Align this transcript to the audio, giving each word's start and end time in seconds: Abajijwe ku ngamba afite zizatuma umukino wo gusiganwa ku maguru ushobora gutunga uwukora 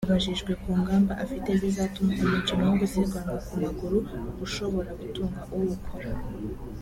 Abajijwe 0.07 0.51
ku 0.63 0.69
ngamba 0.81 1.13
afite 1.23 1.49
zizatuma 1.61 2.11
umukino 2.25 2.61
wo 2.69 2.75
gusiganwa 2.81 3.37
ku 3.47 3.53
maguru 3.63 3.97
ushobora 4.45 4.89
gutunga 4.99 5.39
uwukora 5.53 6.09